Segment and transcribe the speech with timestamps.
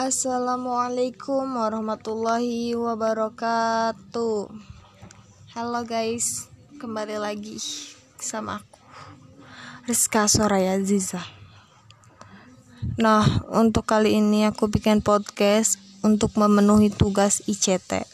[0.00, 4.48] Assalamualaikum warahmatullahi wabarakatuh.
[5.52, 6.48] Halo guys
[6.80, 7.60] Kembali lagi
[8.16, 8.80] sama aku
[9.84, 11.20] Rizka Soraya Ziza
[12.96, 18.08] Nah untuk kali ini aku bikin podcast Untuk memenuhi tugas ICT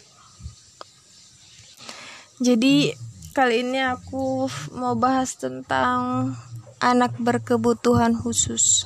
[2.43, 2.99] Jadi
[3.31, 6.35] kali ini aku mau bahas tentang
[6.83, 8.83] Anak berkebutuhan khusus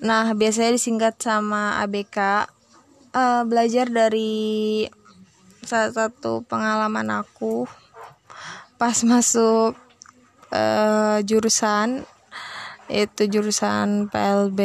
[0.00, 2.48] Nah, biasanya disingkat sama ABK.
[3.10, 4.86] Uh, eh, belajar dari
[5.60, 7.68] salah satu pengalaman aku
[8.80, 9.76] pas masuk
[10.56, 12.08] uh, jurusan.
[12.88, 14.60] Itu jurusan PLB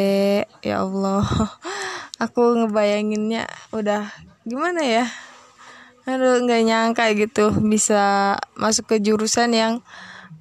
[0.63, 1.27] ya Allah.
[2.26, 4.08] Aku ngebayanginnya udah
[4.48, 5.05] gimana ya?
[6.08, 9.74] Aduh nggak nyangka gitu bisa masuk ke jurusan yang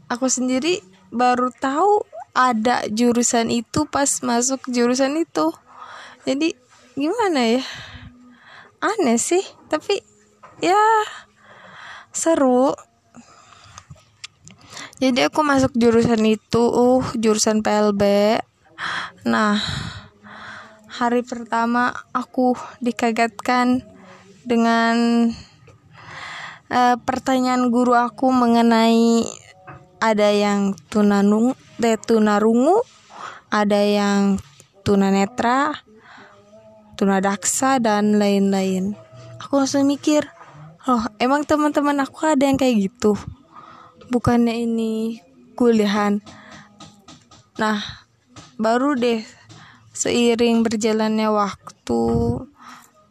[0.07, 5.55] aku sendiri baru tahu ada jurusan itu pas masuk jurusan itu.
[6.27, 6.59] Jadi
[6.99, 7.63] gimana ya?
[8.83, 10.03] Aneh sih tapi
[10.59, 10.79] ya
[12.11, 12.75] seru.
[14.99, 18.03] Jadi aku masuk jurusan itu uh jurusan PLB
[19.25, 19.57] nah
[20.91, 23.83] hari pertama aku dikagetkan
[24.45, 25.27] dengan
[26.69, 29.25] uh, pertanyaan guru aku mengenai
[29.99, 32.83] ada yang tunanung tunarungu
[33.51, 34.39] ada yang
[34.85, 35.75] tunanetra
[36.95, 38.95] tunadaksa dan lain-lain.
[39.43, 40.27] Aku langsung mikir
[40.85, 43.19] loh emang teman-teman aku ada yang kayak gitu?
[44.13, 45.19] Bukannya ini
[45.59, 46.23] kuliahan?
[47.59, 47.81] Nah
[48.61, 49.25] baru deh
[49.95, 52.03] seiring berjalannya waktu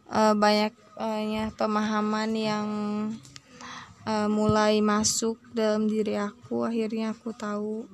[0.08, 2.68] uh, banyak banyak pemahaman yang
[4.06, 7.88] uh, mulai masuk dalam diri aku akhirnya aku tahu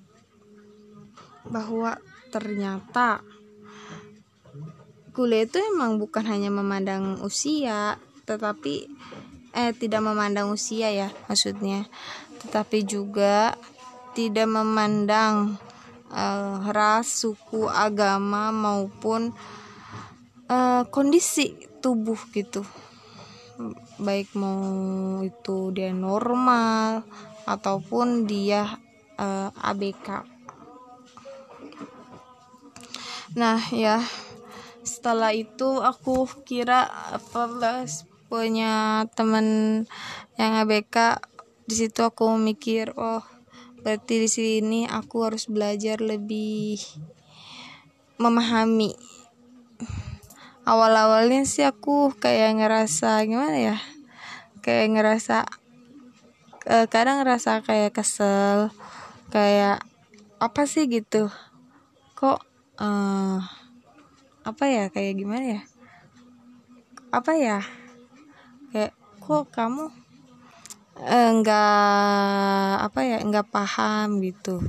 [1.51, 1.99] bahwa
[2.31, 3.27] ternyata
[5.11, 8.87] kuliah itu emang bukan hanya memandang usia tetapi
[9.51, 11.91] eh tidak memandang usia ya maksudnya.
[12.41, 13.59] Tetapi juga
[14.15, 15.59] tidak memandang
[16.15, 19.35] uh, ras suku agama maupun
[20.47, 22.63] uh, kondisi tubuh gitu.
[24.01, 27.05] Baik mau itu dia normal
[27.45, 28.65] ataupun dia
[29.21, 30.25] eh, ABK
[33.39, 34.03] nah ya.
[34.81, 37.47] Setelah itu aku kira apa
[38.31, 39.47] punya teman
[40.39, 41.19] yang ABK
[41.67, 43.23] di situ aku mikir oh
[43.83, 46.79] berarti di sini aku harus belajar lebih
[48.21, 48.95] memahami.
[50.69, 53.77] Awal-awalnya sih aku kayak ngerasa gimana ya?
[54.61, 55.37] Kayak ngerasa
[56.69, 58.71] eh, kadang ngerasa kayak kesel
[59.33, 59.83] kayak
[60.39, 61.33] apa sih gitu?
[62.15, 62.50] Kok
[62.81, 63.39] uh,
[64.41, 65.63] apa ya kayak gimana ya?
[67.13, 67.61] Apa ya?
[68.73, 69.93] Kayak kok kamu
[71.01, 74.61] enggak eh, apa ya enggak paham gitu.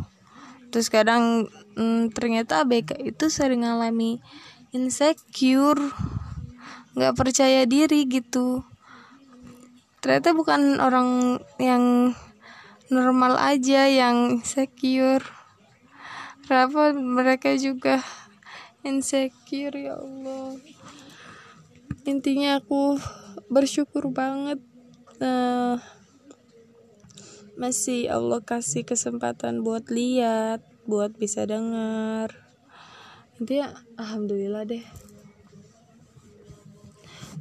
[0.71, 4.19] Terus kadang mm, ternyata ABK itu sering ngalami
[4.71, 5.91] insecure
[6.95, 8.63] nggak percaya diri gitu.
[10.01, 12.15] Ternyata bukan orang yang
[12.91, 15.23] normal aja yang insecure
[16.45, 18.01] kenapa mereka juga
[18.81, 20.57] insecure ya Allah.
[22.05, 22.97] Intinya aku
[23.45, 24.57] bersyukur banget
[25.21, 25.77] uh,
[27.53, 32.33] masih Allah kasih kesempatan buat lihat buat bisa dengar.
[33.37, 34.85] Intinya alhamdulillah deh.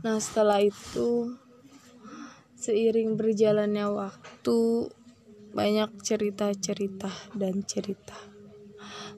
[0.04, 1.40] Nah setelah itu
[2.60, 4.92] seiring berjalannya waktu
[5.56, 8.29] banyak cerita-cerita dan cerita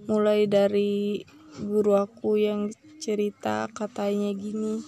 [0.06, 1.22] mulai dari
[1.60, 4.82] guru aku yang cerita katanya gini.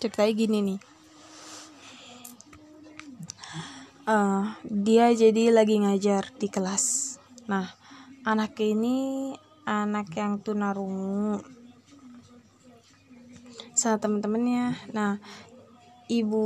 [0.00, 0.80] Ceritanya gini nih.
[4.10, 7.16] Uh, dia jadi lagi ngajar di kelas.
[7.46, 7.68] Nah
[8.26, 9.30] anak ini
[9.64, 11.44] anak yang tunarungu
[13.76, 14.76] sama temen-temennya.
[14.92, 15.22] Nah
[16.10, 16.44] ibu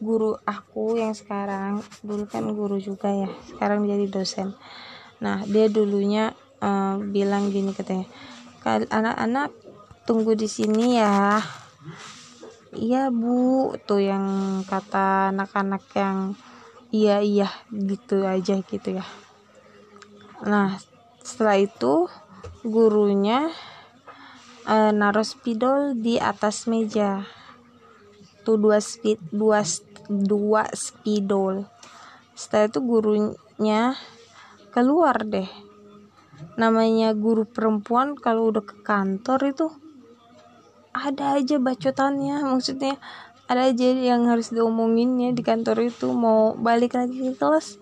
[0.00, 4.56] guru aku yang sekarang dulu kan guru juga ya sekarang jadi dosen
[5.20, 6.32] nah dia dulunya
[6.64, 8.08] uh, bilang gini katanya
[8.66, 9.52] anak-anak
[10.04, 11.40] tunggu di sini ya.
[12.70, 14.26] Iya bu tuh yang
[14.62, 16.38] kata anak-anak yang
[16.94, 19.06] iya iya gitu aja gitu ya.
[20.46, 20.78] Nah
[21.22, 22.06] setelah itu
[22.62, 23.50] gurunya
[24.70, 27.26] uh, naruh spidol di atas meja.
[28.46, 29.66] Tuh dua speed dua
[30.06, 31.66] dua spidol.
[32.38, 33.98] Setelah itu gurunya
[34.72, 35.50] keluar deh.
[36.56, 39.66] Namanya guru perempuan kalau udah ke kantor itu
[40.90, 42.98] ada aja bacotannya maksudnya
[43.46, 47.78] ada aja yang harus diomonginnya di kantor itu mau balik lagi ke kelas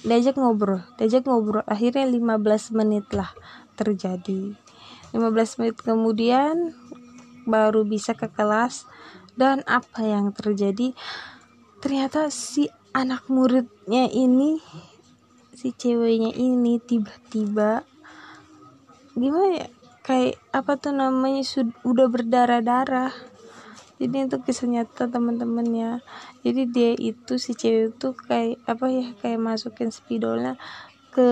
[0.00, 1.64] diajak ngobrol diajak ngobrol.
[1.68, 3.32] Akhirnya 15 menit lah
[3.76, 4.56] terjadi.
[5.12, 6.72] 15 menit kemudian
[7.44, 8.88] baru bisa ke kelas
[9.36, 10.96] dan apa yang terjadi?
[11.80, 14.60] Ternyata si anak muridnya ini
[15.60, 17.84] si ceweknya ini tiba-tiba
[19.12, 19.68] gimana ya
[20.00, 23.12] kayak apa tuh namanya sudah udah berdarah-darah.
[24.00, 26.00] Jadi itu kisah nyata teman-temannya.
[26.40, 30.56] Jadi dia itu si cewek itu kayak apa ya kayak masukin spidolnya
[31.12, 31.28] ke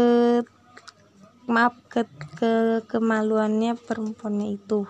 [1.48, 2.04] maaf ke
[2.36, 4.84] ke kemaluannya perempuannya itu.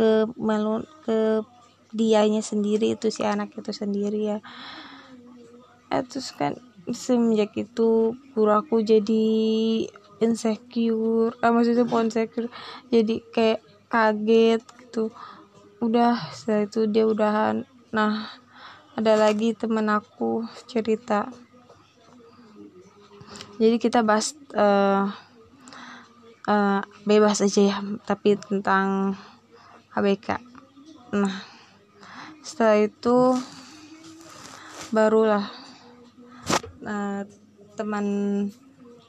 [0.00, 1.44] Ke malu ke
[1.92, 4.38] dianya sendiri itu si anak itu sendiri ya.
[5.92, 6.56] Eh, terus kan
[6.90, 9.26] semenjak itu aku jadi
[10.22, 12.48] insecure ah maksudnya bukan insecure
[12.88, 13.60] jadi kayak
[13.90, 15.10] kaget gitu.
[15.82, 17.66] Udah setelah itu dia udahan.
[17.94, 18.30] Nah
[18.96, 21.28] ada lagi temen aku cerita.
[23.56, 25.08] Jadi kita bahas uh,
[26.46, 29.18] uh, bebas aja ya tapi tentang
[29.92, 30.38] HBK
[31.14, 31.42] nah
[32.42, 33.18] setelah itu
[34.94, 35.50] barulah
[36.86, 37.26] uh,
[37.74, 38.06] teman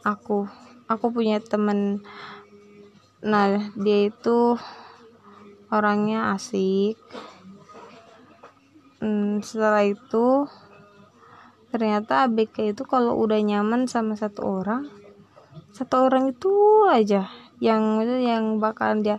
[0.01, 0.49] aku
[0.89, 2.01] aku punya teman.
[3.21, 4.57] Nah dia itu
[5.69, 6.97] orangnya asik.
[8.97, 10.49] Hmm, setelah itu
[11.69, 14.89] ternyata ABK itu kalau udah nyaman sama satu orang
[15.75, 16.49] satu orang itu
[16.89, 17.29] aja
[17.61, 19.17] yang itu yang bakalan dia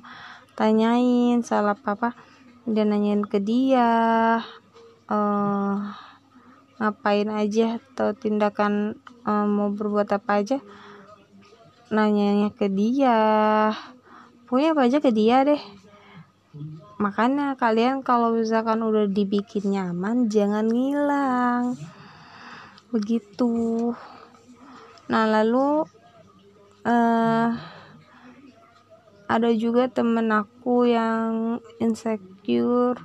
[0.59, 2.19] tanyain salah apa
[2.67, 4.43] dia nanyain ke dia
[5.07, 5.77] uh,
[6.79, 10.59] ngapain aja atau tindakan uh, mau berbuat apa aja
[11.91, 13.19] nanyanya ke dia.
[14.49, 15.61] Punya apa aja ke dia deh.
[16.99, 21.77] Makanya kalian kalau misalkan udah dibikin nyaman jangan ngilang.
[22.91, 23.93] Begitu.
[25.09, 25.85] Nah lalu
[26.85, 27.49] uh,
[29.29, 32.97] ada juga temen aku yang insecure.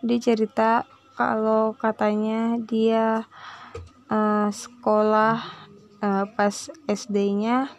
[0.00, 0.86] Dia cerita
[1.16, 3.24] kalau katanya dia
[4.12, 5.40] uh, sekolah
[6.04, 7.72] uh, pas SD-nya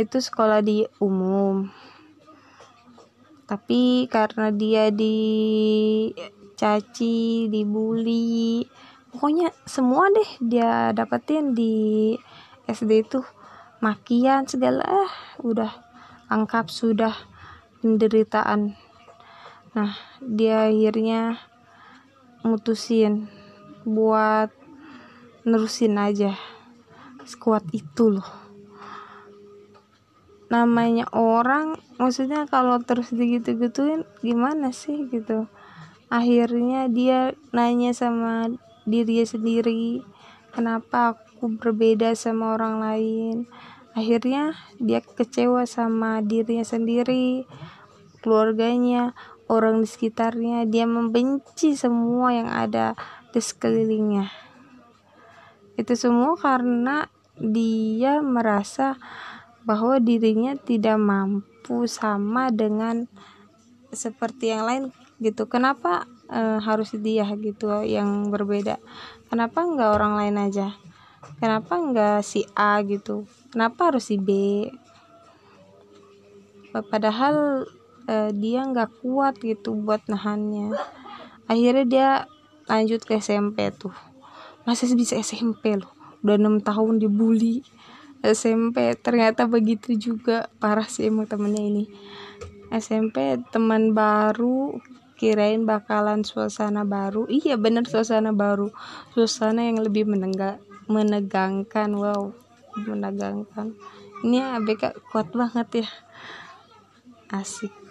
[0.00, 1.68] itu sekolah di umum.
[3.44, 6.26] Tapi karena dia dicaci
[7.52, 8.66] dibully
[9.16, 12.12] pokoknya semua deh dia dapetin di
[12.68, 13.24] SD itu
[13.80, 15.72] makian segala ah udah
[16.28, 17.16] angkap sudah
[17.80, 18.76] penderitaan
[19.76, 19.92] nah
[20.24, 21.36] dia akhirnya
[22.40, 23.28] mutusin
[23.84, 24.48] buat
[25.44, 26.34] nerusin aja
[27.26, 28.30] sekuat itu loh.
[30.46, 35.50] Namanya orang maksudnya kalau terus digitu-gituin gimana sih gitu?
[36.06, 38.48] Akhirnya dia nanya sama
[38.86, 40.06] dirinya sendiri
[40.54, 43.36] kenapa aku berbeda sama orang lain?
[43.92, 47.42] Akhirnya dia kecewa sama dirinya sendiri
[48.22, 49.14] keluarganya
[49.46, 52.98] orang di sekitarnya dia membenci semua yang ada
[53.30, 54.26] di sekelilingnya.
[55.76, 57.06] Itu semua karena
[57.36, 58.96] dia merasa
[59.66, 63.10] bahwa dirinya tidak mampu sama dengan
[63.92, 64.84] seperti yang lain
[65.18, 65.46] gitu.
[65.50, 68.80] Kenapa e, harus dia gitu yang berbeda?
[69.28, 70.74] Kenapa enggak orang lain aja?
[71.42, 73.26] Kenapa enggak si A gitu?
[73.50, 74.30] Kenapa harus si B?
[76.76, 77.66] Padahal
[78.06, 80.74] uh, dia nggak kuat gitu buat nahannya.
[81.46, 82.10] Akhirnya dia
[82.66, 83.94] lanjut ke SMP tuh.
[84.66, 85.90] Masih bisa SMP loh.
[86.22, 87.62] Udah enam tahun dibully
[88.26, 90.50] SMP ternyata begitu juga.
[90.58, 91.84] Parah sih emang temennya ini.
[92.74, 94.82] SMP teman baru.
[95.16, 97.24] Kirain bakalan suasana baru.
[97.30, 98.68] Iya bener suasana baru.
[99.16, 100.60] Suasana yang lebih menenggak
[100.90, 101.88] menegangkan.
[101.94, 102.34] Wow
[102.76, 103.72] menegangkan.
[104.26, 105.88] Ini ABK kuat banget ya.
[107.32, 107.85] Asik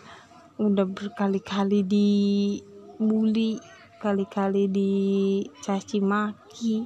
[0.55, 3.59] udah berkali-kali dibully
[3.99, 6.85] kali-kali dicaci maki.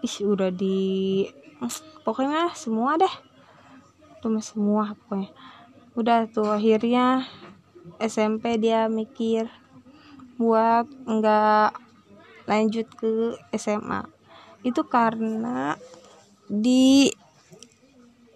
[0.00, 1.26] Ih udah di
[2.06, 3.14] pokoknya semua deh.
[4.22, 5.30] Cuma semua pokoknya.
[5.98, 7.26] Udah tuh akhirnya
[7.98, 9.50] SMP dia mikir
[10.38, 11.74] buat nggak
[12.46, 14.06] lanjut ke SMA
[14.62, 15.74] itu karena
[16.48, 17.10] di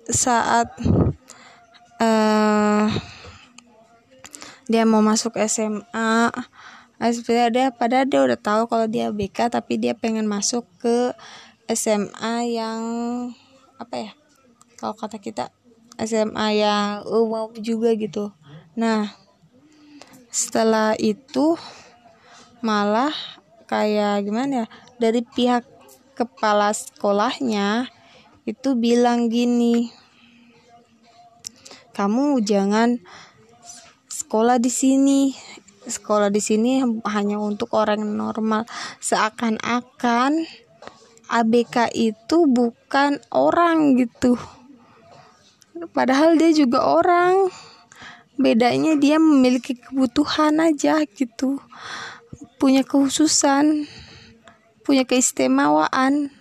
[0.06, 0.68] saat
[2.02, 2.86] uh,
[4.72, 6.32] dia mau masuk SMA
[6.96, 11.12] sebenarnya dia pada dia udah tahu kalau dia BK tapi dia pengen masuk ke
[11.68, 12.80] SMA yang
[13.76, 14.12] apa ya
[14.80, 15.52] kalau kata kita
[16.00, 18.32] SMA yang umum juga gitu.
[18.72, 19.12] Nah
[20.32, 21.60] setelah itu
[22.64, 23.12] malah
[23.68, 25.68] kayak gimana ya dari pihak
[26.16, 27.92] kepala sekolahnya
[28.48, 29.92] itu bilang gini
[31.92, 33.02] kamu jangan
[34.32, 35.36] sekolah di sini.
[35.84, 38.64] Sekolah di sini hanya untuk orang normal.
[38.96, 40.48] Seakan-akan
[41.28, 44.40] ABK itu bukan orang gitu.
[45.92, 47.52] Padahal dia juga orang.
[48.40, 51.60] Bedanya dia memiliki kebutuhan aja gitu.
[52.56, 53.84] Punya kekhususan
[54.80, 56.32] punya keistimewaan.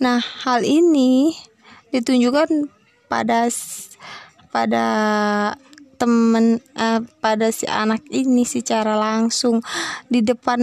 [0.00, 1.36] Nah hal ini
[1.92, 2.72] ditunjukkan
[3.12, 3.52] pada
[4.48, 4.86] pada
[6.00, 9.60] temen eh, pada si anak ini secara langsung
[10.08, 10.60] di depan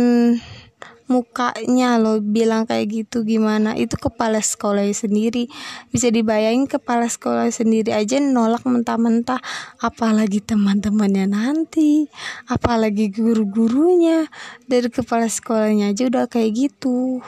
[1.08, 3.77] mukanya lo bilang kayak gitu gimana?
[3.77, 5.48] Itu kepala sekolah sendiri.
[5.94, 9.39] Bisa dibayangin kepala sekolah sendiri aja nolak mentah-mentah
[9.79, 12.12] apalagi teman-temannya nanti
[12.51, 14.27] apalagi guru-gurunya
[14.67, 17.24] dari kepala sekolahnya aja udah kayak gitu.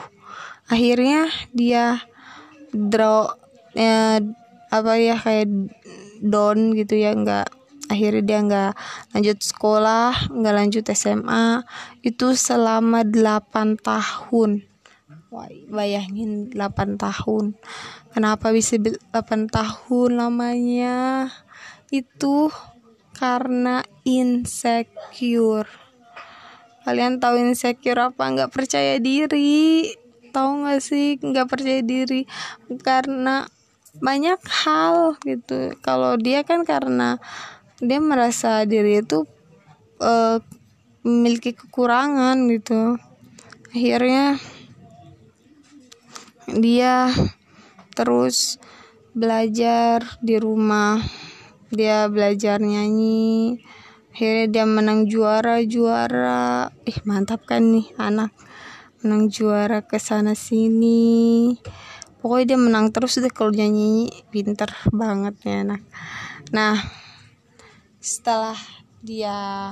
[0.66, 2.02] Akhirnya dia
[2.74, 3.32] draw
[3.78, 4.20] eh,
[4.70, 5.50] apa ya kayak
[6.22, 7.59] down gitu ya nggak
[7.90, 8.72] akhirnya dia nggak
[9.10, 11.66] lanjut sekolah nggak lanjut SMA
[12.06, 14.70] itu selama 8 tahun.
[15.30, 17.54] Wah, bayangin 8 tahun.
[18.10, 21.30] Kenapa bisa 8 tahun lamanya?
[21.90, 22.50] Itu
[23.14, 25.70] karena insecure.
[26.82, 28.26] Kalian tahu insecure apa?
[28.26, 29.94] Nggak percaya diri.
[30.34, 31.20] Tahu nggak sih?
[31.22, 32.26] Nggak percaya diri.
[32.82, 33.46] Karena
[33.98, 35.74] banyak hal gitu.
[35.82, 37.22] Kalau dia kan karena
[37.80, 39.24] dia merasa diri itu
[40.04, 40.36] uh,
[41.00, 43.00] memiliki kekurangan gitu.
[43.72, 44.36] Akhirnya
[46.52, 47.08] dia
[47.96, 48.60] terus
[49.16, 51.00] belajar di rumah.
[51.72, 53.62] Dia belajar nyanyi.
[54.10, 56.68] Akhirnya dia menang juara juara.
[56.84, 58.34] Ih mantap kan nih anak.
[59.00, 61.56] Menang juara ke sana sini.
[62.20, 64.10] Pokoknya dia menang terus deh kalau nyanyi.
[64.28, 65.82] Pinter banget nih anak.
[66.52, 66.76] Nah
[68.00, 68.56] setelah
[69.04, 69.70] dia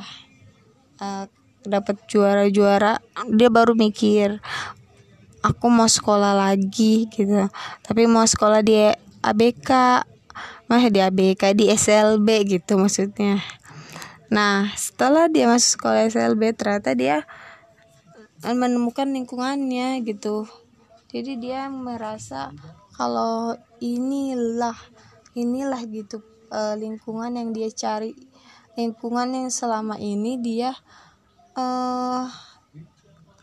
[1.01, 1.25] uh,
[1.65, 3.01] dapat juara-juara
[3.33, 4.41] dia baru mikir
[5.43, 7.49] aku mau sekolah lagi gitu.
[7.85, 8.77] Tapi mau sekolah di
[9.25, 9.71] ABK
[10.69, 13.41] mah di ABK di SLB gitu maksudnya.
[14.29, 17.25] Nah setelah dia masuk sekolah SLB ternyata dia
[18.45, 20.45] menemukan lingkungannya gitu.
[21.09, 22.53] Jadi dia merasa
[22.93, 24.77] kalau inilah
[25.33, 26.21] inilah gitu
[26.53, 28.13] uh, lingkungan yang dia cari
[28.79, 30.71] lingkungan yang selama ini dia
[31.59, 32.31] uh,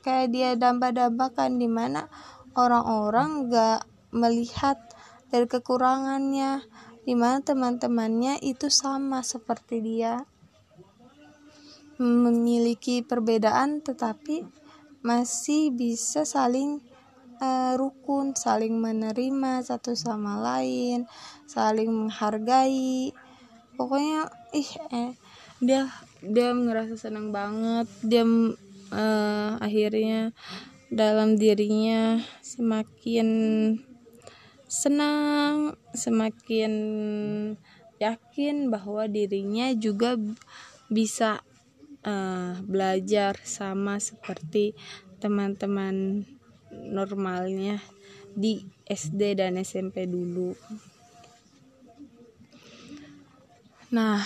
[0.05, 2.07] kayak dia damba-dambakan di mana
[2.55, 3.83] orang-orang gak
[4.15, 4.79] melihat
[5.27, 6.63] dari kekurangannya
[7.03, 10.23] di mana teman-temannya itu sama seperti dia.
[11.99, 14.43] Memiliki perbedaan tetapi
[15.05, 16.79] masih bisa saling
[17.41, 21.07] uh, rukun, saling menerima satu sama lain,
[21.47, 23.11] saling menghargai.
[23.75, 25.11] Pokoknya ih eh
[25.59, 25.91] dia
[26.23, 28.23] dia ngerasa senang banget, dia
[28.93, 30.31] uh, akhirnya
[30.91, 33.27] dalam dirinya semakin
[34.65, 36.73] senang, semakin
[37.99, 40.19] yakin bahwa dirinya juga
[40.91, 41.39] bisa
[42.03, 44.75] uh, belajar sama seperti
[45.23, 46.27] teman-teman
[46.91, 47.79] normalnya
[48.35, 50.51] di SD dan SMP dulu.
[53.95, 54.19] Nah,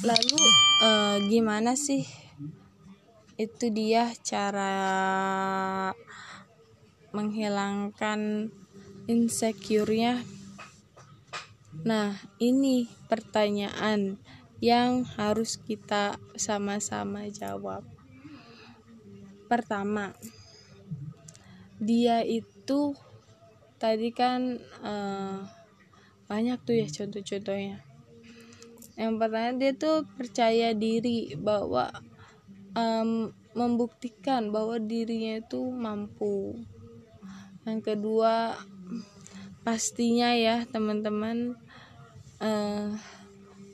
[0.00, 0.40] lalu
[0.88, 2.06] eh, gimana sih
[3.38, 4.74] itu dia cara
[7.12, 8.50] menghilangkan
[9.06, 10.24] insecure-nya?
[11.86, 14.18] Nah, ini pertanyaan
[14.58, 17.86] yang harus kita sama-sama jawab.
[19.46, 20.12] Pertama,
[21.78, 22.94] dia itu
[23.78, 25.46] tadi kan uh,
[26.26, 27.80] banyak tuh ya contoh-contohnya.
[28.98, 31.88] Yang pertama dia tuh percaya diri bahwa
[32.74, 36.58] um, membuktikan bahwa dirinya itu mampu.
[37.62, 38.58] Yang kedua
[39.62, 41.54] pastinya ya teman-teman
[42.42, 42.90] uh,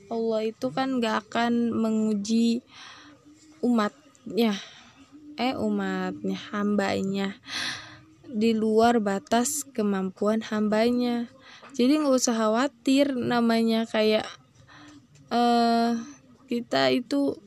[0.05, 2.61] Allah itu kan gak akan menguji
[3.65, 4.53] umatnya
[5.35, 7.35] eh umatnya hambanya
[8.31, 11.29] di luar batas kemampuan hambanya.
[11.75, 14.25] Jadi nggak usah khawatir namanya kayak
[15.29, 15.99] uh,
[16.45, 17.37] kita itu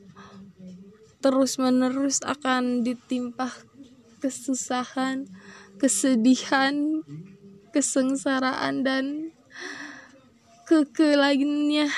[1.19, 3.51] terus menerus akan ditimpa
[4.23, 5.27] kesusahan
[5.79, 7.03] kesedihan
[7.75, 9.35] kesengsaraan dan
[10.63, 11.91] keke lainnya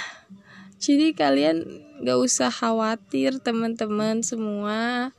[0.82, 1.62] jadi kalian
[2.02, 5.14] gak usah khawatir teman-teman semua.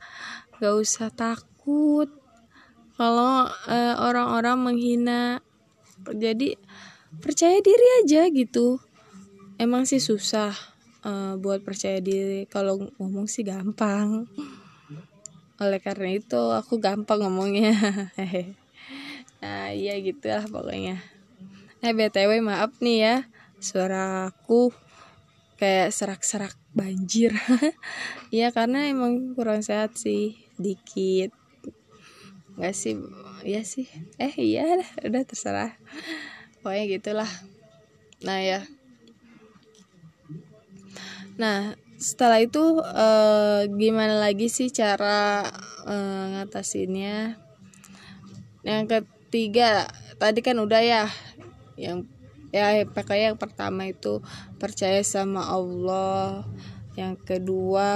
[0.59, 2.11] Gak usah takut
[2.93, 5.41] kalau uh, orang-orang menghina
[6.05, 6.59] jadi
[7.19, 8.77] percaya diri aja gitu.
[9.57, 10.53] Emang sih susah
[11.05, 12.45] uh, buat percaya diri.
[12.49, 14.29] Kalau ngomong sih gampang.
[15.61, 17.73] Oleh karena itu aku gampang ngomongnya.
[19.43, 21.03] Nah iya gitulah pokoknya.
[21.83, 23.15] Eh btw maaf nih ya.
[23.59, 24.71] Suaraku
[25.59, 27.35] kayak serak-serak banjir.
[28.31, 31.35] Ya karena emang kurang sehat sih dikit
[32.57, 32.97] nggak sih
[33.43, 33.87] ya sih.
[34.17, 35.75] Eh iya udah terserah.
[36.63, 37.31] Pokoknya gitulah.
[38.23, 38.63] Nah ya.
[41.35, 45.43] Nah setelah itu eh, gimana lagi sih cara
[45.87, 47.37] eh, ngatasinnya?
[48.63, 51.05] Yang ketiga tadi kan udah ya.
[51.75, 52.07] Yang
[52.53, 54.23] ya pokoknya yang pertama itu
[54.61, 56.47] percaya sama Allah.
[56.93, 57.91] Yang kedua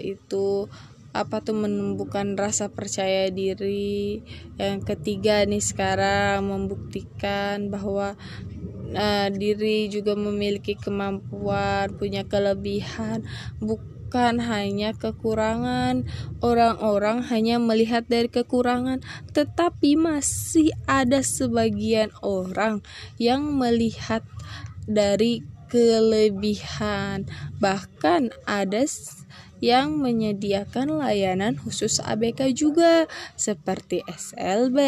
[0.00, 0.66] itu
[1.10, 4.22] apa tuh menumbuhkan rasa percaya diri
[4.62, 8.14] yang ketiga nih sekarang membuktikan bahwa
[8.94, 13.26] uh, diri juga memiliki kemampuan punya kelebihan
[13.58, 16.06] bukan hanya kekurangan.
[16.42, 19.02] Orang-orang hanya melihat dari kekurangan,
[19.34, 22.82] tetapi masih ada sebagian orang
[23.22, 24.26] yang melihat
[24.90, 27.30] dari kelebihan.
[27.62, 28.82] Bahkan ada
[29.60, 33.04] yang menyediakan layanan khusus ABK juga
[33.36, 34.78] seperti SLB,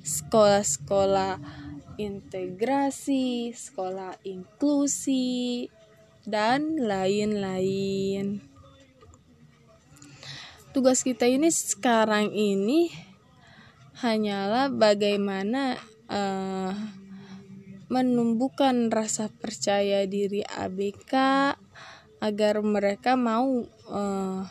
[0.00, 1.36] sekolah-sekolah
[2.00, 5.68] integrasi, sekolah inklusi,
[6.24, 8.40] dan lain-lain.
[10.72, 12.88] Tugas kita ini sekarang ini
[14.00, 15.76] hanyalah bagaimana
[16.08, 16.72] uh,
[17.90, 21.12] menumbuhkan rasa percaya diri ABK
[22.20, 24.44] agar mereka mau uh,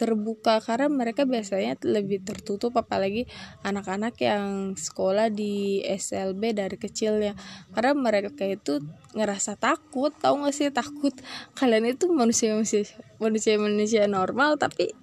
[0.00, 0.64] terbuka.
[0.64, 3.28] Karena mereka biasanya lebih tertutup apalagi
[3.60, 7.36] anak-anak yang sekolah di SLB dari kecil ya
[7.76, 8.80] karena mereka itu
[9.12, 10.72] ngerasa takut tahu gak sih?
[10.72, 11.12] Takut
[11.52, 12.88] kalian itu manusia manusia
[13.20, 14.96] manusia manusia normal tapi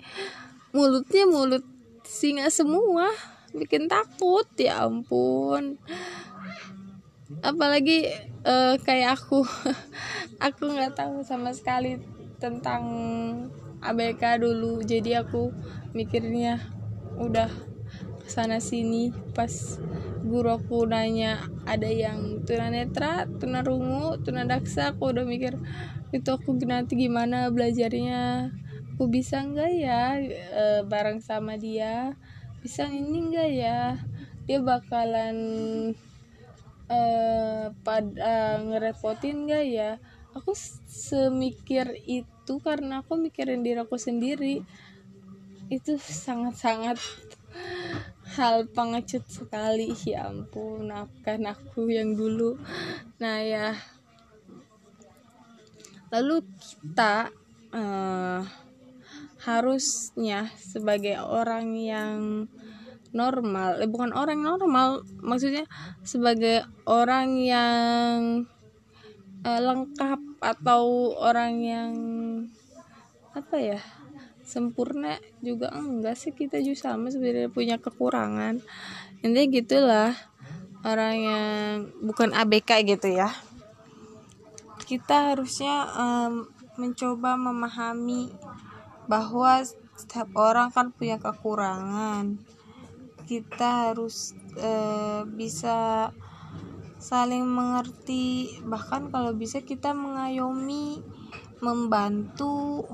[0.73, 1.61] mulutnya mulut
[2.01, 3.13] singa semua
[3.53, 4.49] bikin takut.
[4.57, 5.77] Ya ampun.
[7.45, 8.09] Apalagi
[8.47, 9.43] uh, kayak aku
[10.47, 11.99] aku nggak tahu sama sekali
[12.39, 12.83] tentang
[13.83, 14.81] ABK dulu.
[14.81, 15.51] Jadi aku
[15.91, 16.63] mikirnya
[17.19, 17.51] udah
[18.25, 19.11] sana sini.
[19.35, 19.51] Pas
[20.23, 24.95] guru aku nanya ada yang tunanetra tunarungu tunadaksa?
[24.95, 25.59] Aku udah mikir
[26.15, 28.49] itu aku nanti gimana belajarnya?
[28.97, 32.17] Aku bisa nggak ya e, bareng sama dia?
[32.65, 33.79] Bisa ini enggak ya?
[34.49, 35.37] Dia bakalan
[36.87, 37.01] e,
[37.83, 39.91] pada ngerepotin nggak ya?
[40.35, 40.55] Aku
[40.87, 44.63] semikir itu itu karena aku mikirin diri aku sendiri.
[45.67, 46.95] Itu sangat-sangat
[48.39, 49.91] hal pengecut sekali.
[50.07, 52.55] Ya ampun maafkan aku yang dulu.
[53.19, 53.75] Nah ya.
[56.07, 57.35] Lalu kita
[57.75, 58.47] uh,
[59.43, 62.47] harusnya sebagai orang yang
[63.17, 63.81] normal.
[63.81, 65.65] Eh bukan orang normal maksudnya
[66.05, 68.45] sebagai orang yang
[69.41, 71.93] uh, lengkap atau orang yang
[73.33, 73.81] apa ya
[74.45, 76.31] sempurna juga enggak sih.
[76.37, 78.61] Kita juga sama sebenarnya punya kekurangan.
[79.25, 80.11] Intinya gitulah
[80.85, 81.73] orang yang
[82.05, 83.33] bukan ABK gitu ya.
[84.87, 86.47] Kita harusnya um,
[86.79, 88.31] mencoba memahami
[89.09, 89.65] bahwa
[89.97, 92.37] setiap orang kan punya kekurangan
[93.27, 96.09] kita harus uh, bisa
[96.97, 98.57] saling mengerti.
[98.63, 101.03] Bahkan kalau bisa kita mengayomi
[101.59, 102.87] membantu.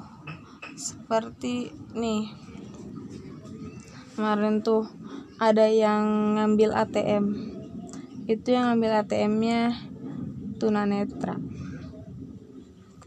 [0.73, 2.33] Seperti nih
[4.17, 4.89] kemarin tuh
[5.37, 7.53] ada yang ngambil ATM
[8.25, 9.77] itu yang ngambil ATM-nya
[10.57, 11.37] tunanetra.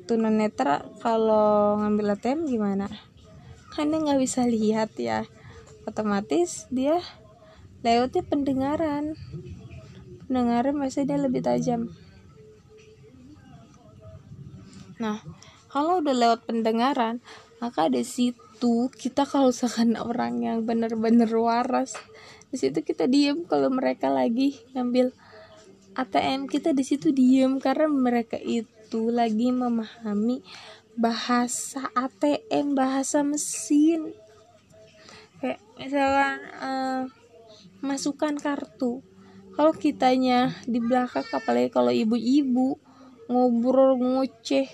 [0.06, 2.86] Tunanetra kalau ngambil ATM gimana?
[3.74, 5.24] Dia nggak bisa lihat ya
[5.86, 7.00] otomatis dia
[7.86, 9.14] lewatnya pendengaran.
[10.26, 11.94] Pendengaran masih dia lebih tajam.
[14.98, 15.22] Nah
[15.70, 17.22] kalau udah lewat pendengaran
[17.60, 21.96] maka di situ kita kalau misalkan orang yang bener-bener waras
[22.48, 25.12] di situ kita diem kalau mereka lagi ngambil
[25.96, 30.44] ATM kita di situ diem karena mereka itu lagi memahami
[30.96, 34.16] bahasa ATM bahasa mesin
[35.40, 37.02] kayak misalkan uh,
[37.84, 39.04] masukkan kartu.
[39.56, 42.76] Kalau kitanya di belakang apalagi kalau ibu-ibu
[43.26, 44.68] ngobrol ngoceh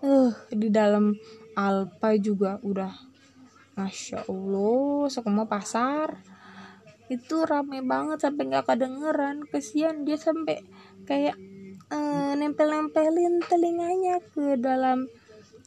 [0.00, 1.12] uh di dalam
[1.54, 2.92] Alpa juga udah
[3.74, 6.18] Masya Allah semua pasar.
[7.10, 9.44] Itu rame banget sampai nggak kedengeran.
[9.50, 10.62] Kesian dia sampai
[11.04, 11.36] kayak
[11.92, 15.10] uh, nempel-nempelin telinganya ke dalam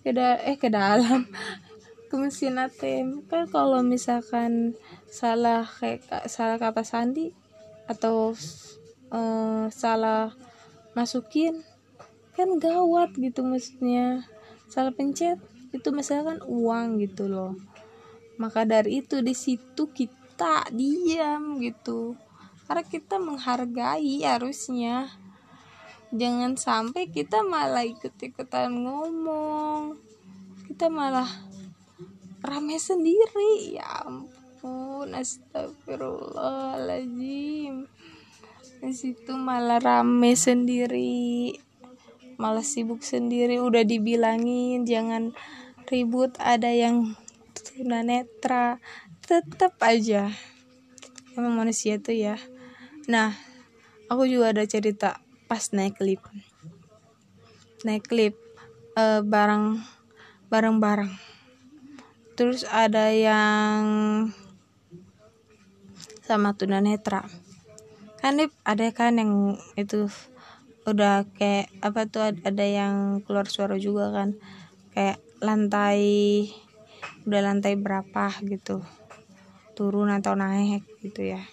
[0.01, 1.27] ke da eh ke dalam
[2.15, 4.79] mesin ATM kan kalau misalkan
[5.11, 7.35] salah kayak salah kata sandi
[7.91, 8.31] atau
[9.11, 10.31] uh, salah
[10.95, 11.67] masukin
[12.37, 14.23] kan gawat gitu maksudnya.
[14.69, 15.41] Salah pencet
[15.73, 17.57] itu misalkan uang gitu loh.
[18.37, 22.13] Maka dari itu di situ kita diam gitu.
[22.69, 25.09] Karena kita menghargai harusnya.
[26.13, 29.97] Jangan sampai kita malah ikut-ikutan ngomong.
[30.69, 31.46] Kita malah
[32.47, 33.75] rame sendiri.
[33.75, 37.91] Ya ampun astagfirullahaladzim.
[38.77, 41.59] Di situ malah rame sendiri
[42.37, 43.59] malah sibuk sendiri.
[43.59, 45.33] Udah dibilangin jangan
[45.89, 47.17] ribut ada yang
[47.53, 48.79] tunanetra
[49.25, 50.31] tetap aja.
[51.35, 52.37] Emang manusia tuh ya.
[53.09, 53.33] Nah
[54.07, 56.25] aku juga ada cerita pas naik lift.
[57.85, 58.39] Naik lift
[58.95, 59.81] uh, barang
[60.47, 61.11] barang-barang
[62.37, 63.81] terus ada yang
[66.21, 67.25] sama tunanetra
[68.21, 70.05] kan ada kan yang itu
[70.87, 74.39] udah kayak apa tuh ada yang keluar suara juga kan.
[74.95, 75.99] Kayak lantai
[77.27, 78.79] udah lantai berapa gitu.
[79.75, 81.43] Turun atau naik gitu ya.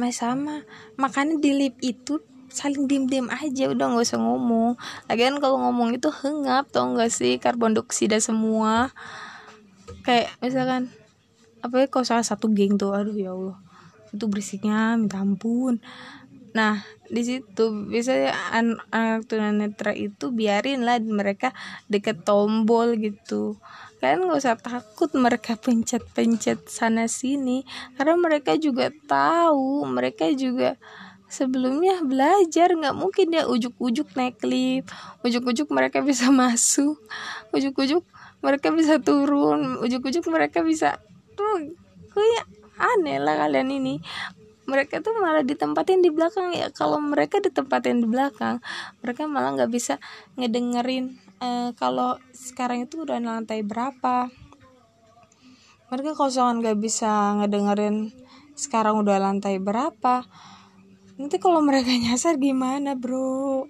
[0.00, 0.64] Mas sama.
[0.96, 2.24] Makanya di lip itu
[2.56, 4.80] saling diem-diem aja udah nggak usah ngomong.
[5.12, 7.36] Lagian kalau ngomong itu hengap tau gak sih?
[7.36, 8.96] Karbon dioksida semua.
[10.08, 10.88] Kayak misalkan
[11.60, 13.60] apa ya kalau salah satu geng tuh aduh ya Allah.
[14.16, 15.84] Itu berisiknya minta ampun.
[16.56, 21.52] Nah di situ biasanya an anak tunanetra itu biarin lah mereka
[21.92, 23.60] deket tombol gitu.
[24.00, 27.68] Kalian nggak usah takut mereka pencet-pencet sana sini
[28.00, 30.80] karena mereka juga tahu mereka juga
[31.26, 34.90] sebelumnya belajar nggak mungkin ya ujuk-ujuk naik lift.
[35.26, 36.98] Ujuk-ujuk mereka bisa masuk.
[37.50, 38.02] Ujuk-ujuk
[38.40, 39.80] mereka bisa turun.
[39.82, 41.02] Ujuk-ujuk mereka bisa
[41.36, 41.76] tuh
[42.14, 42.46] kayak
[42.78, 44.00] aneh lah kalian ini.
[44.66, 46.70] Mereka tuh malah ditempatin di belakang ya.
[46.74, 48.58] Kalau mereka ditempatin di belakang
[48.98, 50.02] mereka malah nggak bisa
[50.34, 54.30] ngedengerin uh, kalau sekarang itu udah lantai berapa.
[55.86, 58.10] Mereka kosongan gak bisa ngedengerin
[58.58, 60.26] sekarang udah lantai berapa
[61.16, 63.68] nanti kalau mereka nyasar gimana bro?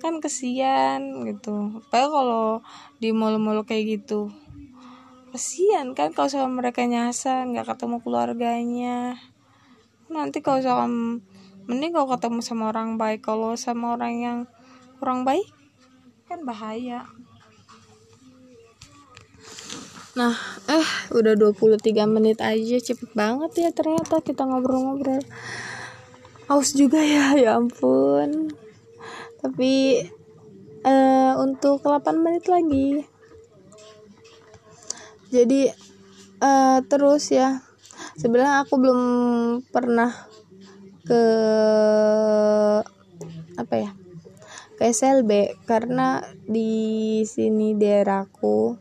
[0.00, 1.82] Kan kesian gitu.
[1.92, 2.46] Padahal kalau
[2.98, 4.32] di mall-mall kayak gitu
[5.30, 9.14] kesian kan kalau sama mereka nyasar nggak ketemu keluarganya.
[10.10, 10.86] Nanti kalau sama
[11.70, 14.38] mending kalau ketemu sama orang baik kalau sama orang yang
[14.98, 15.46] kurang baik
[16.26, 17.06] kan bahaya.
[20.18, 20.34] Nah,
[20.66, 25.22] eh udah 23 menit aja cepet banget ya ternyata kita ngobrol-ngobrol.
[26.50, 28.50] Haus juga ya, ya ampun.
[29.38, 30.02] Tapi
[30.82, 33.06] uh, untuk 8 menit lagi.
[35.30, 35.70] Jadi
[36.42, 37.62] uh, terus ya.
[38.18, 39.00] Sebenarnya aku belum
[39.70, 40.10] pernah
[41.06, 41.22] ke
[43.54, 43.94] apa ya?
[44.80, 48.80] ke SLB karena di sini daerahku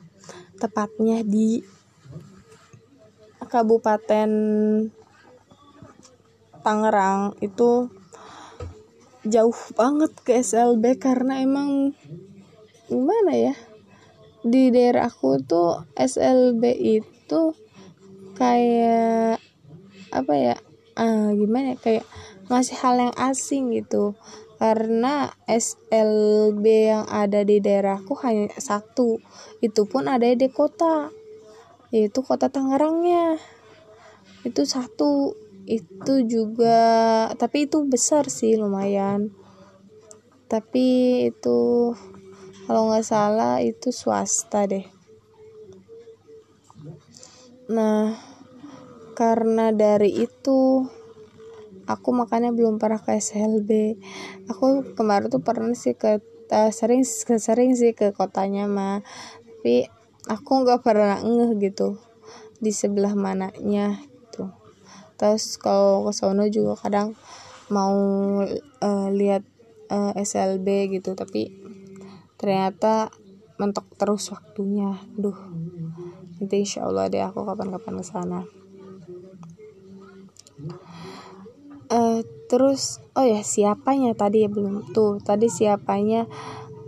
[0.56, 1.60] tepatnya di
[3.44, 4.32] Kabupaten
[6.62, 7.90] Tangerang itu
[9.28, 11.94] jauh banget ke SLB karena emang
[12.88, 13.56] gimana ya
[14.40, 17.42] di daerahku tuh SLB itu
[18.40, 19.44] kayak
[20.10, 20.56] apa ya
[20.96, 22.06] ah gimana ya kayak
[22.50, 24.18] ngasih hal yang asing gitu.
[24.60, 29.24] Karena SLB yang ada di daerahku hanya satu
[29.64, 31.14] itu pun ada di kota
[31.96, 33.40] yaitu kota Tangerangnya.
[34.44, 35.38] Itu satu
[35.70, 39.30] itu juga tapi itu besar sih lumayan.
[40.50, 40.88] Tapi
[41.30, 41.94] itu
[42.66, 44.90] kalau nggak salah itu swasta deh.
[47.70, 48.18] Nah
[49.14, 50.90] karena dari itu
[51.90, 54.00] aku makanya belum pernah ke SLB
[54.48, 59.04] aku kemarin tuh pernah sih ke uh, sering sering sih ke kotanya mah
[59.60, 59.92] tapi
[60.30, 62.00] aku nggak pernah ngeh gitu
[62.64, 64.09] di sebelah mananya
[65.20, 67.12] terus kalau ke sono juga kadang
[67.68, 67.94] mau
[68.48, 69.44] uh, lihat
[69.92, 71.52] uh, eh, SLB gitu tapi
[72.40, 73.12] ternyata
[73.60, 74.96] mentok terus waktunya.
[75.20, 75.36] Duh
[76.40, 78.42] nanti insya Allah deh aku kapan-kapan ke sana.
[81.90, 85.20] Uh, terus oh ya siapanya tadi ya belum tuh.
[85.20, 86.26] Tadi siapanya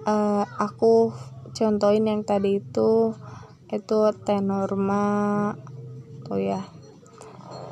[0.08, 1.12] uh, aku
[1.52, 3.12] contohin yang tadi itu
[3.72, 5.52] itu T norma
[6.28, 6.63] tuh ya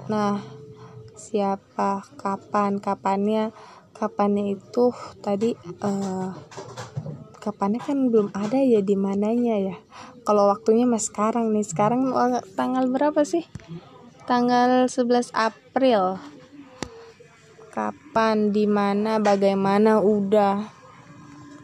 [0.10, 0.41] nah
[1.13, 3.54] siapa kapan kapannya
[3.93, 4.89] kapannya itu
[5.22, 6.32] tadi uh,
[7.39, 9.76] kapannya kan belum ada ya di mananya ya.
[10.28, 11.65] Kalau waktunya mas sekarang nih.
[11.65, 12.12] Sekarang
[12.54, 13.48] tanggal berapa sih?
[14.28, 16.19] Tanggal 11 April.
[17.74, 20.69] Kapan di mana bagaimana udah.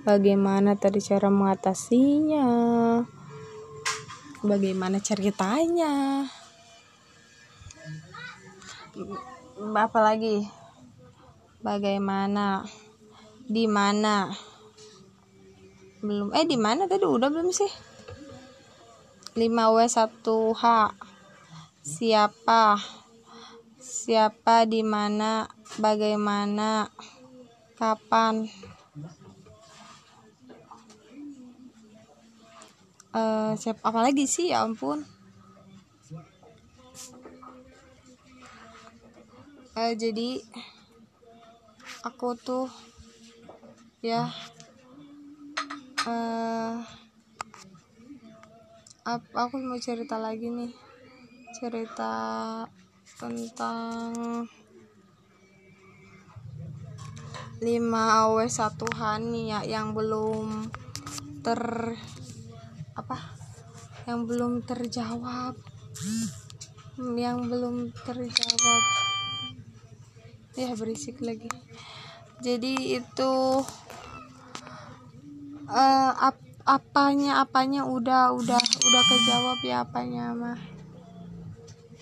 [0.07, 2.47] Bagaimana tadi cara mengatasinya.
[4.45, 6.25] Bagaimana ceritanya
[9.75, 10.47] apa lagi?
[11.59, 12.63] Bagaimana?
[13.43, 14.31] Di mana?
[15.99, 16.31] Belum.
[16.31, 17.03] Eh di mana tadi?
[17.03, 17.67] Udah belum sih?
[19.35, 20.63] 5W1H
[21.83, 22.79] siapa?
[23.81, 25.51] Siapa di mana?
[25.75, 26.87] Bagaimana?
[27.75, 28.47] Kapan?
[33.15, 34.51] Uh, siapa apa lagi sih?
[34.55, 35.14] Ya ampun
[39.75, 40.39] uh, jadi
[42.07, 42.71] aku tuh
[43.99, 44.31] ya
[46.07, 46.79] uh,
[49.35, 50.71] aku mau cerita lagi nih.
[51.55, 52.13] Cerita
[53.15, 54.11] tentang
[57.63, 60.67] 5 AW 1 Hani ya yang belum
[61.45, 61.61] ter
[62.95, 63.17] apa
[64.07, 65.55] yang belum terjawab.
[66.95, 67.75] Yang belum
[68.07, 69.04] terjawab
[70.55, 71.51] ya berisik lagi.
[72.39, 73.33] Jadi itu
[75.67, 80.57] uh, ap apanya apanya udah udah udah kejawab ya apanya mah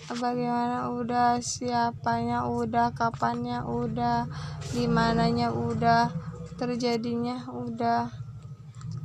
[0.08, 4.28] bagaimana udah siapanya udah kapannya udah
[4.72, 6.12] di mananya udah
[6.54, 8.12] terjadinya udah.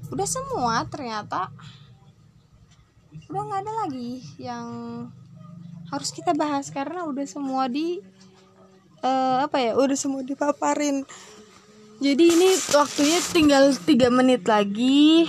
[0.10, 1.54] Udah semua ternyata.
[3.30, 4.66] Udah nggak ada lagi yang
[5.90, 8.02] harus kita bahas karena udah semua di
[9.04, 11.04] uh, apa ya udah semua dipaparin.
[12.00, 15.28] Jadi ini waktunya tinggal tiga menit lagi.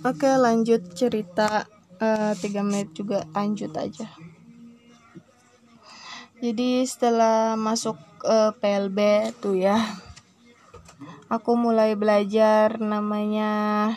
[0.00, 1.68] Oke lanjut cerita
[2.00, 2.32] uh,
[2.64, 4.08] menit juga lanjut aja.
[6.40, 9.76] Jadi setelah masuk uh, PLB tuh ya
[11.28, 13.92] aku mulai belajar namanya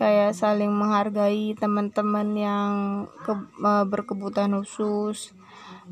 [0.00, 2.72] kayak saling menghargai teman-teman yang
[3.22, 5.33] ke, uh, berkebutuhan khusus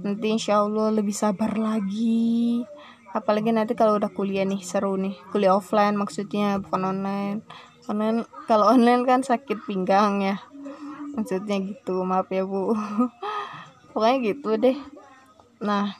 [0.01, 2.65] nanti insya Allah lebih sabar lagi.
[3.13, 5.13] Apalagi nanti kalau udah kuliah nih seru nih.
[5.29, 7.39] Kuliah offline maksudnya bukan online.
[7.85, 10.41] Online kalau online kan sakit pinggang ya.
[11.13, 12.73] Maksudnya gitu maaf ya bu.
[13.93, 14.79] Pokoknya gitu deh.
[15.61, 15.93] Nah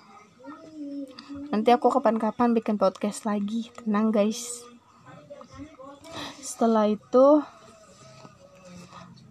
[1.53, 3.69] nanti aku kapan-kapan bikin podcast lagi.
[3.77, 4.65] Tenang guys.
[6.41, 7.45] Setelah itu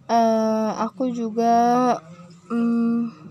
[0.06, 1.98] uh, aku juga
[2.46, 3.21] um,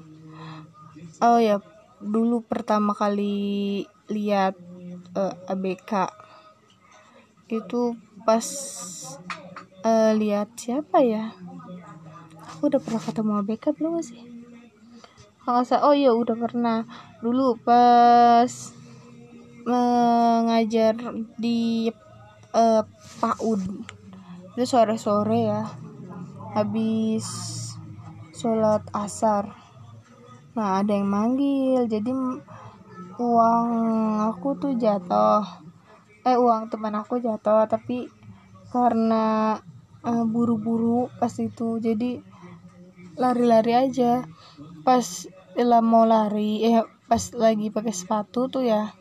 [1.22, 1.62] oh ya.
[2.02, 4.58] Dulu pertama kali lihat
[5.14, 6.10] uh, eh, ABK
[7.54, 7.94] itu
[8.26, 8.48] pas
[9.86, 11.38] uh, lihat siapa ya?
[12.58, 14.24] Aku udah pernah ketemu ABK belum sih?
[15.46, 16.90] Kalau oh iya udah pernah.
[17.22, 18.50] Dulu pas
[19.62, 20.98] mengajar
[21.38, 21.94] di
[22.58, 22.82] uh,
[23.22, 23.62] PAUD
[24.58, 25.70] itu sore-sore ya.
[26.58, 27.26] Habis
[28.34, 29.61] sholat asar
[30.52, 31.88] nah ada yang manggil.
[31.88, 32.12] Jadi
[33.22, 33.68] uang
[34.32, 35.44] aku tuh jatuh.
[36.28, 38.12] Eh uang teman aku jatuh tapi
[38.72, 39.58] karena
[40.04, 41.80] uh, buru-buru pas itu.
[41.80, 42.20] Jadi
[43.16, 44.28] lari-lari aja.
[44.84, 45.06] Pas
[45.56, 48.96] lah mau lari eh pas lagi pakai sepatu tuh ya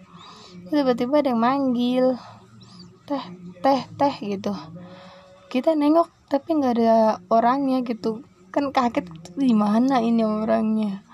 [0.70, 2.14] tiba-tiba ada yang manggil.
[3.06, 3.24] Teh
[3.58, 4.54] teh teh gitu.
[5.50, 8.22] Kita nengok tapi nggak ada orangnya gitu.
[8.54, 11.09] Kan kaget di mana ini orangnya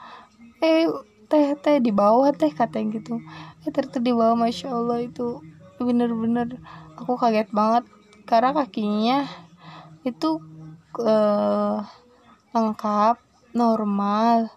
[0.63, 0.89] eh
[1.27, 3.21] teh teh di bawah teh katanya gitu.
[3.67, 5.43] Eh ternyata di bawah masya allah itu
[5.77, 6.61] bener-bener
[6.97, 7.85] aku kaget banget.
[8.27, 9.19] Karena kakinya
[10.03, 10.43] itu
[10.99, 11.83] uh,
[12.55, 13.17] lengkap
[13.55, 14.51] normal.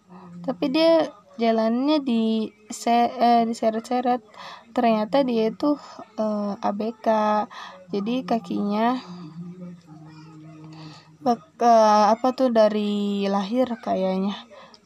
[0.45, 4.19] Tapi dia jalannya di se eh, diseret-seret
[4.75, 5.79] ternyata dia itu
[6.19, 7.07] uh, eh, ABK
[7.95, 8.99] jadi kakinya
[11.23, 14.35] bak, uh, apa tuh dari lahir kayaknya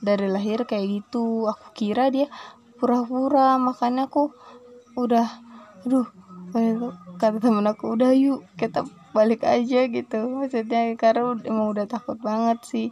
[0.03, 1.47] dari lahir kayak gitu.
[1.47, 2.27] Aku kira dia
[2.77, 4.35] pura-pura makanya aku
[4.99, 5.25] udah
[5.87, 6.07] aduh
[7.17, 8.83] kata temen aku udah yuk kita
[9.15, 10.19] balik aja gitu.
[10.27, 12.87] Maksudnya karena emang udah takut banget sih.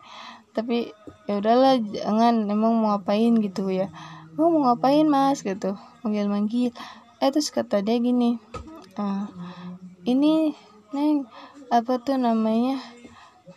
[0.56, 0.96] Tapi
[1.28, 3.92] ya udahlah jangan emang mau ngapain gitu ya.
[4.40, 5.44] Mau mau ngapain mas?
[5.44, 5.76] gitu.
[6.02, 6.72] Manggil manggil.
[7.22, 8.42] Eh terus kata dia gini
[8.98, 9.26] uh,
[10.08, 10.56] ini
[10.92, 11.30] neng
[11.72, 12.82] apa tuh namanya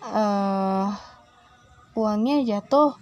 [0.04, 0.94] uh,
[1.98, 2.94] uangnya jatuh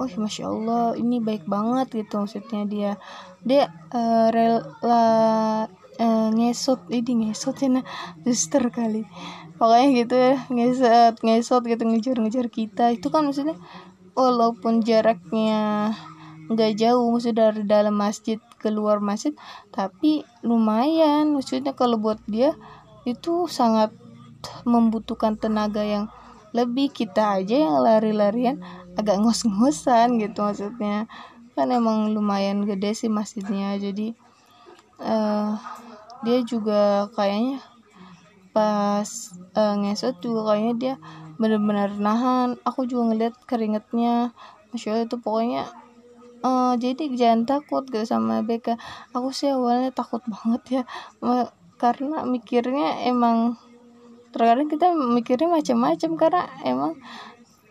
[0.00, 2.92] oh masya allah ini baik banget gitu maksudnya dia.
[3.44, 5.04] Dia uh, rela
[6.00, 7.84] uh, ngesot ini ngesot ya nah
[8.24, 9.04] suster kali.
[9.60, 12.84] Pokoknya gitu ya ngesot ngesot gitu ngejar-ngejar kita.
[12.96, 13.56] Itu kan maksudnya
[14.16, 15.92] walaupun jaraknya
[16.50, 19.36] nggak jauh maksudnya dari dalam masjid keluar masjid
[19.68, 21.32] tapi lumayan.
[21.36, 22.56] Maksudnya kalau buat dia
[23.04, 23.92] itu sangat
[24.64, 26.08] membutuhkan tenaga yang
[26.56, 26.90] lebih.
[26.90, 28.60] Kita aja yang lari-larian
[28.98, 31.06] agak ngos-ngosan gitu maksudnya.
[31.54, 34.14] Kan emang lumayan gede sih masjidnya jadi
[35.02, 35.58] uh,
[36.24, 37.60] dia juga kayaknya
[38.50, 39.08] pas
[39.54, 40.94] uh, ngesot juga kayaknya dia
[41.40, 42.58] benar-benar nahan.
[42.64, 44.34] Aku juga ngeliat keringetnya.
[44.70, 45.62] Masya allah itu pokoknya
[46.46, 48.78] uh, jadi jangan takut gitu sama BK
[49.10, 50.82] aku sih awalnya takut banget ya.
[51.80, 53.56] Karena mikirnya emang
[54.30, 56.92] terkadang kita mikirnya macam-macam karena emang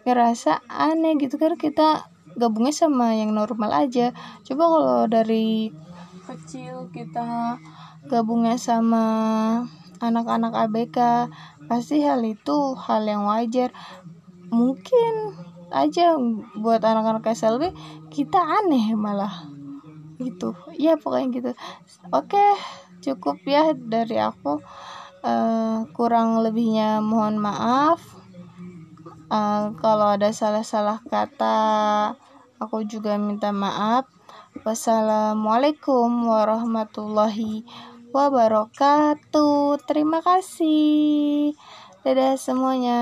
[0.09, 4.15] ngerasa aneh gitu kan kita gabungnya sama yang normal aja.
[4.47, 5.69] Coba kalau dari
[6.29, 7.57] kecil kita
[8.05, 9.05] gabungnya sama
[9.99, 10.97] anak-anak ABK
[11.67, 13.75] pasti hal itu hal yang wajar.
[14.49, 15.37] Mungkin
[15.69, 16.17] aja
[16.57, 17.69] buat anak-anak SLB
[18.09, 19.45] kita aneh malah
[20.17, 20.55] gitu.
[20.79, 21.51] Ya pokoknya gitu.
[22.09, 22.41] Oke
[23.03, 24.61] cukup ya dari aku.
[25.19, 28.18] Uh, kurang lebihnya mohon maaf
[29.29, 31.57] uh, kalau ada salah-salah kata
[32.59, 34.05] aku juga minta maaf.
[34.65, 37.63] Wassalamualaikum warahmatullahi
[38.11, 39.79] wabarakatuh.
[39.87, 41.55] Terima kasih.
[42.03, 42.99] Dadah semuanya